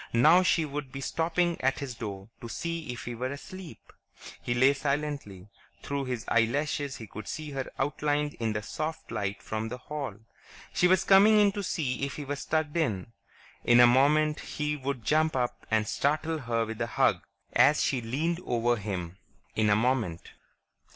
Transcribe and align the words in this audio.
Now 0.13 0.41
she 0.41 0.65
would 0.65 0.91
be 0.91 0.99
stopping 0.99 1.61
at 1.61 1.77
his 1.77 1.93
door 1.93 2.29
to 2.41 2.49
see 2.49 2.91
if 2.91 3.05
he 3.05 3.13
were 3.13 3.31
asleep. 3.31 3.93
He 4.41 4.55
lay 4.55 4.73
silently; 4.73 5.49
through 5.83 6.05
his 6.05 6.25
eyelashes 6.27 6.97
he 6.97 7.05
could 7.05 7.27
see 7.27 7.51
her 7.51 7.69
outlined 7.77 8.33
in 8.39 8.53
the 8.53 8.63
soft 8.63 9.11
light 9.11 9.43
from 9.43 9.69
the 9.69 9.77
hall. 9.77 10.15
She 10.73 10.87
was 10.87 11.03
coming 11.03 11.39
in 11.39 11.51
to 11.51 11.61
see 11.61 12.01
if 12.03 12.15
he 12.15 12.25
was 12.25 12.43
tucked 12.45 12.77
in. 12.77 13.13
In 13.63 13.79
a 13.79 13.85
moment 13.85 14.39
he 14.39 14.75
would 14.75 15.05
jump 15.05 15.35
up 15.35 15.67
and 15.69 15.87
startle 15.87 16.39
her 16.39 16.65
with 16.65 16.81
a 16.81 16.87
hug, 16.87 17.21
as 17.53 17.83
she 17.83 18.01
leaned 18.01 18.39
over 18.43 18.77
him. 18.77 19.19
In 19.55 19.69
a 19.69 19.75
moment.... 19.75 20.31